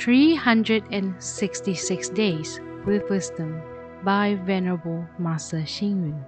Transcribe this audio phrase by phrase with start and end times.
[0.00, 3.60] 366 Days with Wisdom
[4.02, 6.24] by Venerable Master Xing Yun.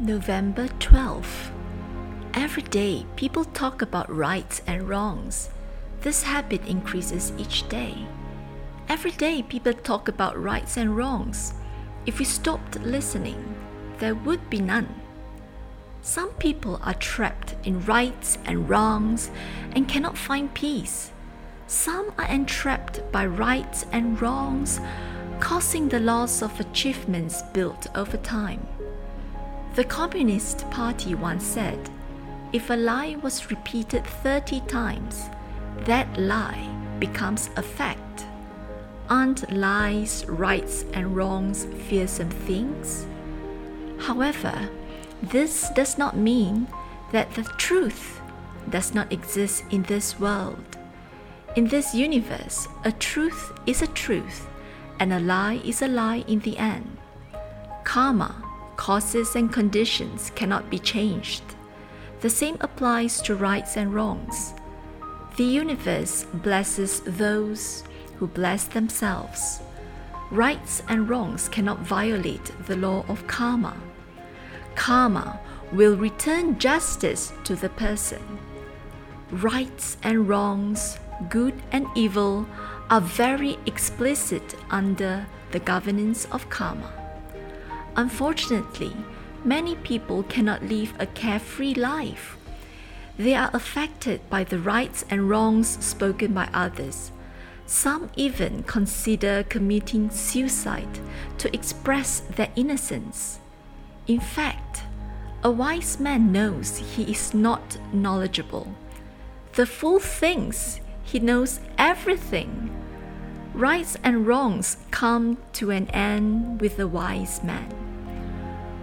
[0.00, 1.52] November 12th.
[2.34, 5.50] Every day, people talk about rights and wrongs.
[6.00, 7.94] This habit increases each day.
[8.88, 11.54] Every day, people talk about rights and wrongs.
[12.06, 13.54] If we stopped listening,
[14.00, 14.92] there would be none.
[16.02, 19.30] Some people are trapped in rights and wrongs
[19.72, 21.12] and cannot find peace.
[21.66, 24.80] Some are entrapped by rights and wrongs,
[25.40, 28.66] causing the loss of achievements built over time.
[29.74, 31.90] The Communist Party once said,
[32.52, 35.28] if a lie was repeated 30 times,
[35.84, 38.24] that lie becomes a fact.
[39.08, 43.06] Aren't lies, rights, and wrongs fearsome things?
[43.98, 44.68] However,
[45.22, 46.66] this does not mean
[47.12, 48.20] that the truth
[48.68, 50.64] does not exist in this world.
[51.56, 54.46] In this universe, a truth is a truth,
[54.98, 56.96] and a lie is a lie in the end.
[57.84, 58.34] Karma,
[58.76, 61.42] causes, and conditions cannot be changed.
[62.20, 64.54] The same applies to rights and wrongs.
[65.36, 67.82] The universe blesses those
[68.16, 69.60] who bless themselves.
[70.30, 73.74] Rights and wrongs cannot violate the law of karma
[74.74, 75.40] karma
[75.72, 78.38] will return justice to the person.
[79.30, 82.46] Rights and wrongs, good and evil,
[82.90, 86.92] are very explicit under the governance of karma.
[87.96, 88.96] Unfortunately,
[89.44, 92.36] many people cannot live a carefree life.
[93.16, 97.12] They are affected by the rights and wrongs spoken by others.
[97.66, 100.98] Some even consider committing suicide
[101.38, 103.38] to express their innocence.
[104.06, 104.82] In fact,
[105.42, 108.74] a wise man knows he is not knowledgeable.
[109.54, 112.70] The fool thinks he knows everything.
[113.54, 117.74] Rights and wrongs come to an end with the wise man.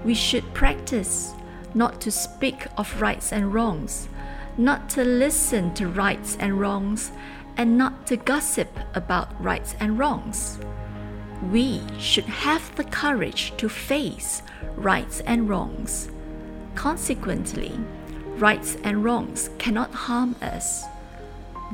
[0.03, 1.34] We should practice
[1.73, 4.09] not to speak of rights and wrongs,
[4.57, 7.11] not to listen to rights and wrongs,
[7.55, 10.59] and not to gossip about rights and wrongs
[11.43, 14.41] we should have the courage to face
[14.75, 16.09] rights and wrongs.
[16.75, 17.79] Consequently,
[18.37, 20.85] rights and wrongs cannot harm us.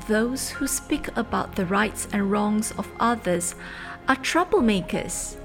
[0.07, 3.55] Those who speak about the rights and wrongs of others
[4.07, 5.37] are troublemakers.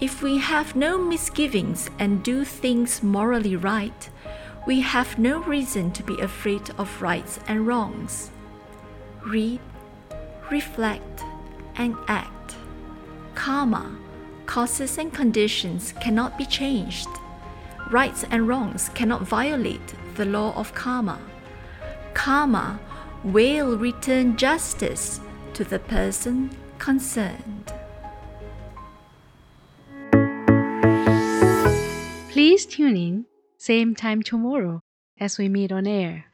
[0.00, 4.10] If we have no misgivings and do things morally right,
[4.66, 8.30] we have no reason to be afraid of rights and wrongs.
[9.24, 9.60] Read,
[10.50, 11.22] reflect,
[11.76, 12.35] and act
[13.46, 13.96] karma,
[14.46, 17.06] causes and conditions cannot be changed.
[17.92, 21.20] Rights and wrongs cannot violate the law of karma.
[22.12, 22.80] Karma
[23.22, 25.20] will return justice
[25.54, 27.72] to the person concerned.
[32.32, 33.26] Please tune in,
[33.58, 34.82] same time tomorrow
[35.20, 36.24] as we meet on air.